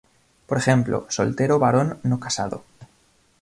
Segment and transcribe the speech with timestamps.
[0.47, 2.63] Por ejemplo: "Soltero: Varón no casado".